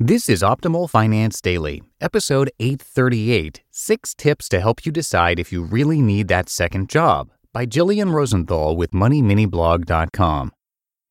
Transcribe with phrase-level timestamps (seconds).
[0.00, 5.62] This is Optimal Finance Daily, episode 838 Six Tips to Help You Decide If You
[5.62, 10.50] Really Need That Second Job by Jillian Rosenthal with MoneyMiniBlog.com.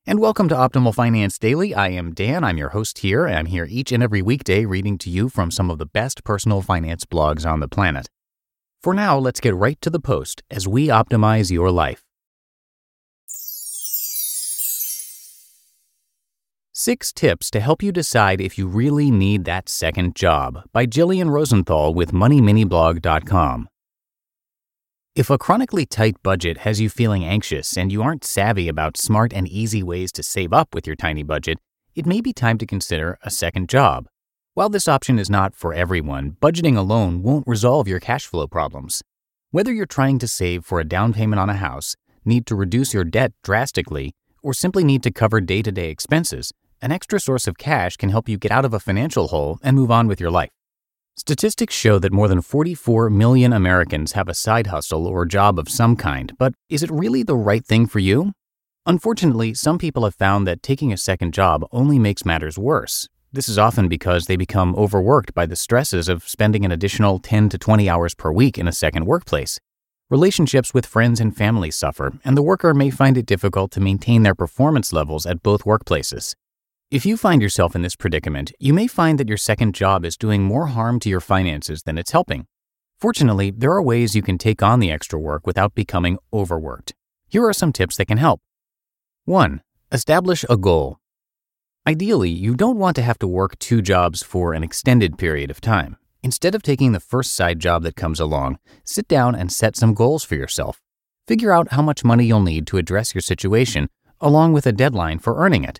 [0.07, 1.75] And welcome to Optimal Finance Daily.
[1.75, 2.43] I am Dan.
[2.43, 3.27] I'm your host here.
[3.27, 6.61] I'm here each and every weekday reading to you from some of the best personal
[6.61, 8.09] finance blogs on the planet.
[8.81, 12.03] For now, let's get right to the post as we optimize your life.
[16.83, 21.29] Six Tips to Help You Decide If You Really Need That Second Job by Jillian
[21.29, 23.69] Rosenthal with MoneyMiniBlog.com.
[25.15, 29.31] If a chronically tight budget has you feeling anxious and you aren't savvy about smart
[29.31, 31.59] and easy ways to save up with your tiny budget,
[31.93, 34.07] it may be time to consider a second job.
[34.55, 39.03] While this option is not for everyone, budgeting alone won't resolve your cash flow problems.
[39.51, 42.91] Whether you're trying to save for a down payment on a house, need to reduce
[42.91, 47.47] your debt drastically, or simply need to cover day to day expenses, an extra source
[47.47, 50.19] of cash can help you get out of a financial hole and move on with
[50.19, 50.49] your life.
[51.15, 55.69] Statistics show that more than 44 million Americans have a side hustle or job of
[55.69, 58.31] some kind, but is it really the right thing for you?
[58.87, 63.07] Unfortunately, some people have found that taking a second job only makes matters worse.
[63.31, 67.49] This is often because they become overworked by the stresses of spending an additional 10
[67.49, 69.59] to 20 hours per week in a second workplace.
[70.09, 74.23] Relationships with friends and family suffer, and the worker may find it difficult to maintain
[74.23, 76.33] their performance levels at both workplaces.
[76.91, 80.17] If you find yourself in this predicament, you may find that your second job is
[80.17, 82.47] doing more harm to your finances than it's helping.
[82.99, 86.93] Fortunately, there are ways you can take on the extra work without becoming overworked.
[87.29, 88.41] Here are some tips that can help.
[89.23, 89.61] 1.
[89.89, 90.97] Establish a goal.
[91.87, 95.61] Ideally, you don't want to have to work two jobs for an extended period of
[95.61, 95.95] time.
[96.21, 99.93] Instead of taking the first side job that comes along, sit down and set some
[99.93, 100.81] goals for yourself.
[101.25, 103.87] Figure out how much money you'll need to address your situation,
[104.19, 105.79] along with a deadline for earning it.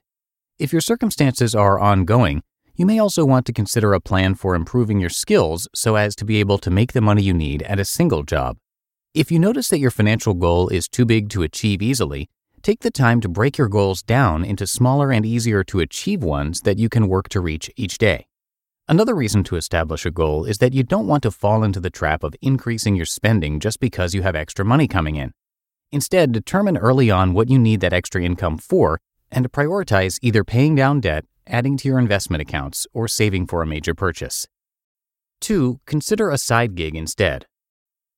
[0.62, 2.44] If your circumstances are ongoing,
[2.76, 6.24] you may also want to consider a plan for improving your skills so as to
[6.24, 8.58] be able to make the money you need at a single job.
[9.16, 12.30] If you notice that your financial goal is too big to achieve easily,
[12.62, 16.62] take the time to break your goals down into smaller and easier to achieve ones
[16.62, 18.28] that you can work to reach each day.
[18.88, 21.90] Another reason to establish a goal is that you don't want to fall into the
[21.90, 25.32] trap of increasing your spending just because you have extra money coming in.
[25.92, 29.02] Instead, determine early on what you need that extra income for
[29.32, 33.68] and prioritize either paying down debt, adding to your investment accounts, or saving for a
[33.68, 34.48] major purchase.
[35.42, 35.80] 2.
[35.86, 37.46] Consider a side gig instead.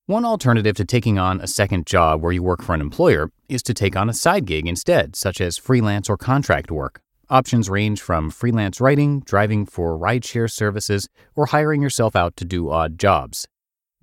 [0.06, 3.64] One alternative to taking on a second job where you work for an employer is
[3.64, 7.00] to take on a side gig instead, such as freelance or contract work.
[7.30, 12.70] Options range from freelance writing, driving for rideshare services, or hiring yourself out to do
[12.70, 13.48] odd jobs.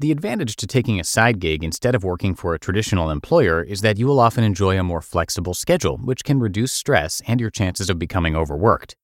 [0.00, 3.82] The advantage to taking a side gig instead of working for a traditional employer is
[3.82, 7.50] that you will often enjoy a more flexible schedule, which can reduce stress and your
[7.50, 8.96] chances of becoming overworked.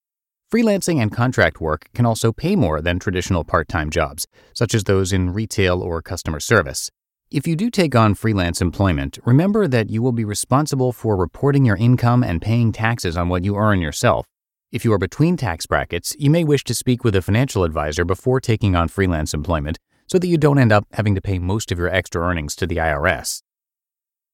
[0.50, 4.84] Freelancing and contract work can also pay more than traditional part time jobs, such as
[4.84, 6.90] those in retail or customer service.
[7.30, 11.66] If you do take on freelance employment, remember that you will be responsible for reporting
[11.66, 14.24] your income and paying taxes on what you earn yourself.
[14.72, 18.06] If you are between tax brackets, you may wish to speak with a financial advisor
[18.06, 21.72] before taking on freelance employment so that you don't end up having to pay most
[21.72, 23.42] of your extra earnings to the IRS.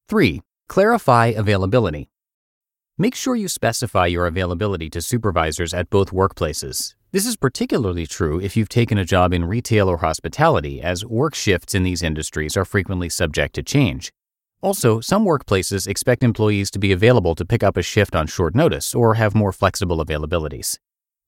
[0.09, 0.43] 3.
[0.69, 2.11] Clarify availability.
[2.99, 6.95] Make sure you specify your availability to supervisors at both workplaces.
[7.11, 11.35] This is particularly true if you've taken a job in retail or hospitality, as work
[11.35, 14.13] shifts in these industries are frequently subject to change.
[14.63, 18.55] Also, some workplaces expect employees to be available to pick up a shift on short
[18.55, 20.79] notice or have more flexible availabilities.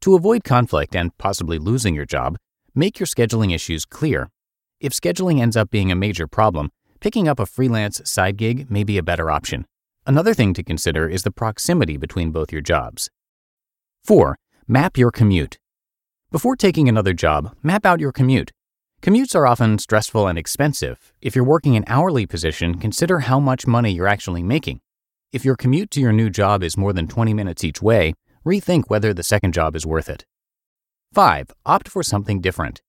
[0.03, 2.37] To avoid conflict and possibly losing your job,
[2.75, 4.29] make your scheduling issues clear
[4.85, 6.71] if scheduling ends up being a major problem,
[7.01, 9.65] picking up a freelance side gig may be a better option.
[10.07, 13.09] Another thing to consider is the proximity between both your jobs.
[14.05, 14.37] 4.
[14.69, 15.57] Map your commute.
[16.31, 18.53] Before taking another job, map out your commute.
[19.01, 21.15] Commutes are often stressful and expensive.
[21.23, 24.81] If you're working an hourly position, consider how much money you're actually making.
[25.33, 28.13] If your commute to your new job is more than 20 minutes each way,
[28.45, 30.27] rethink whether the second job is worth it.
[31.15, 31.53] 5.
[31.65, 32.83] Opt for something different.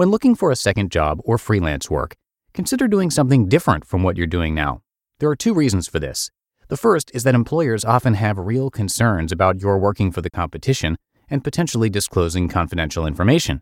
[0.00, 2.16] When looking for a second job or freelance work,
[2.54, 4.80] consider doing something different from what you're doing now.
[5.18, 6.30] There are two reasons for this.
[6.68, 10.96] The first is that employers often have real concerns about your working for the competition
[11.28, 13.60] and potentially disclosing confidential information.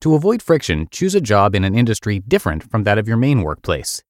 [0.00, 3.42] To avoid friction, choose a job in an industry different from that of your main
[3.42, 4.02] workplace.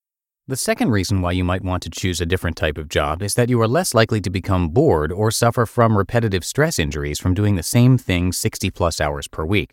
[0.47, 3.35] The second reason why you might want to choose a different type of job is
[3.35, 7.35] that you are less likely to become bored or suffer from repetitive stress injuries from
[7.35, 9.73] doing the same thing 60 plus hours per week.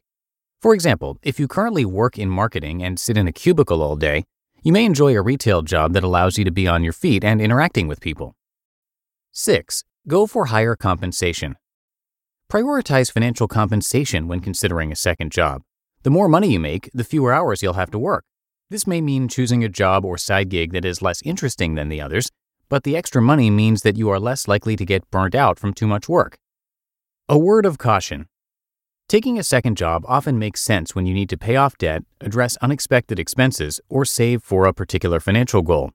[0.62, 4.26] For example, if you currently work in marketing and sit in a cubicle all day,
[4.62, 7.42] you may enjoy a retail job that allows you to be on your feet and
[7.42, 8.36] interacting with people.
[9.32, 9.84] 6.
[10.08, 11.56] Go for higher compensation.
[12.48, 15.64] Prioritize financial compensation when considering a second job.
[16.04, 18.24] The more money you make, the fewer hours you'll have to work.
[18.70, 22.02] This may mean choosing a job or side gig that is less interesting than the
[22.02, 22.30] others,
[22.70, 25.74] but the extra money means that you are less likely to get burnt out from
[25.74, 26.38] too much work.
[27.28, 28.28] A word of caution
[29.12, 32.56] Taking a second job often makes sense when you need to pay off debt, address
[32.62, 35.92] unexpected expenses, or save for a particular financial goal.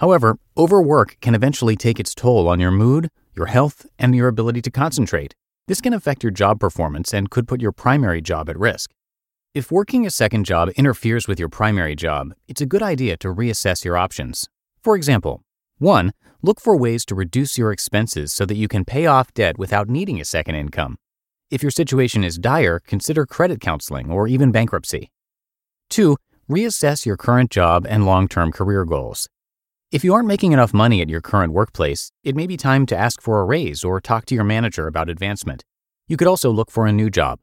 [0.00, 4.60] However, overwork can eventually take its toll on your mood, your health, and your ability
[4.60, 5.34] to concentrate.
[5.66, 8.90] This can affect your job performance and could put your primary job at risk.
[9.54, 13.34] If working a second job interferes with your primary job, it's a good idea to
[13.34, 14.46] reassess your options.
[14.84, 15.40] For example,
[15.78, 16.12] 1.
[16.42, 19.88] Look for ways to reduce your expenses so that you can pay off debt without
[19.88, 20.98] needing a second income.
[21.50, 25.10] If your situation is dire, consider credit counseling or even bankruptcy.
[25.88, 26.18] 2.
[26.50, 29.30] Reassess your current job and long term career goals.
[29.90, 32.96] If you aren't making enough money at your current workplace, it may be time to
[32.96, 35.64] ask for a raise or talk to your manager about advancement.
[36.06, 37.38] You could also look for a new job.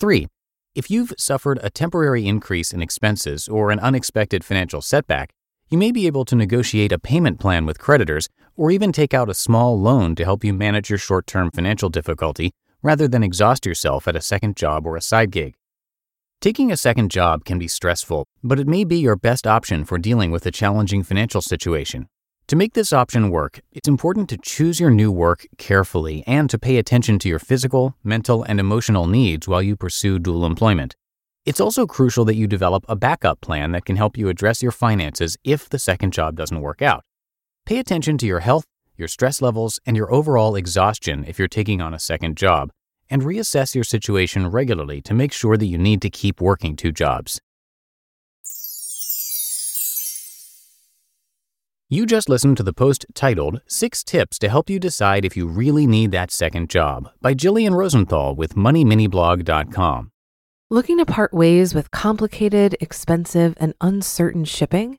[0.00, 0.26] 3.
[0.74, 5.30] If you've suffered a temporary increase in expenses or an unexpected financial setback,
[5.70, 9.30] you may be able to negotiate a payment plan with creditors or even take out
[9.30, 12.52] a small loan to help you manage your short term financial difficulty
[12.84, 15.54] rather than exhaust yourself at a second job or a side gig.
[16.40, 19.98] Taking a second job can be stressful, but it may be your best option for
[19.98, 22.06] dealing with a challenging financial situation.
[22.48, 26.58] To make this option work, it's important to choose your new work carefully and to
[26.58, 30.94] pay attention to your physical, mental, and emotional needs while you pursue dual employment.
[31.46, 34.72] It's also crucial that you develop a backup plan that can help you address your
[34.72, 37.02] finances if the second job doesn't work out.
[37.64, 38.66] Pay attention to your health,
[38.96, 42.70] your stress levels, and your overall exhaustion if you're taking on a second job,
[43.10, 46.92] and reassess your situation regularly to make sure that you need to keep working two
[46.92, 47.40] jobs.
[51.90, 55.46] You just listened to the post titled Six Tips to Help You Decide If You
[55.46, 60.10] Really Need That Second Job by Jillian Rosenthal with MoneyMiniBlog.com.
[60.70, 64.98] Looking to part ways with complicated, expensive, and uncertain shipping?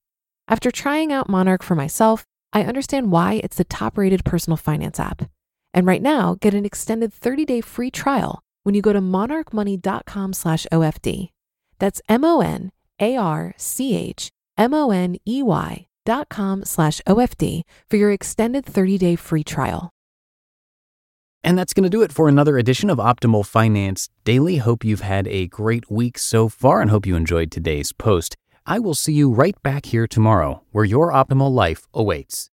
[0.47, 4.99] After trying out Monarch for myself, I understand why it's the top rated personal finance
[4.99, 5.29] app.
[5.73, 10.33] And right now, get an extended 30 day free trial when you go to monarchmoney.com
[10.33, 11.29] slash OFD.
[11.79, 16.65] That's M O N A R C H M O N E Y dot com
[16.65, 19.89] slash OFD for your extended 30 day free trial.
[21.43, 24.57] And that's going to do it for another edition of Optimal Finance Daily.
[24.57, 28.35] Hope you've had a great week so far and hope you enjoyed today's post.
[28.65, 32.49] I will see you right back here tomorrow, where your optimal life awaits.